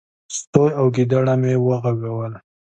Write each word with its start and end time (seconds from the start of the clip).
سوی 0.39 0.69
او 0.79 0.85
ګيدړه 0.95 1.33
مې 1.41 1.53
وغږول، 1.65 2.33